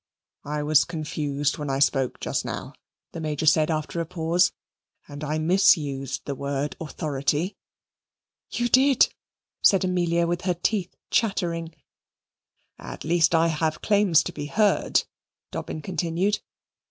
"I 0.45 0.63
was 0.63 0.83
confused 0.83 1.59
when 1.59 1.69
I 1.69 1.77
spoke 1.77 2.19
just 2.19 2.43
now," 2.43 2.73
the 3.11 3.19
Major 3.21 3.45
said 3.45 3.69
after 3.69 4.01
a 4.01 4.05
pause, 4.07 4.51
"and 5.07 5.23
I 5.23 5.37
misused 5.37 6.21
the 6.25 6.33
word 6.33 6.75
authority." 6.81 7.55
"You 8.49 8.67
did," 8.67 9.13
said 9.61 9.83
Amelia 9.85 10.25
with 10.25 10.41
her 10.41 10.55
teeth 10.55 10.95
chattering. 11.11 11.75
"At 12.79 13.03
least 13.03 13.35
I 13.35 13.49
have 13.49 13.83
claims 13.83 14.23
to 14.23 14.31
be 14.31 14.47
heard," 14.47 15.03
Dobbin 15.51 15.83
continued. 15.83 16.39